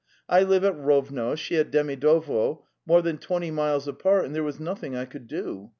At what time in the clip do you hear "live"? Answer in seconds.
0.41-0.63